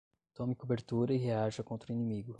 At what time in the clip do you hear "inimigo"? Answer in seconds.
1.95-2.29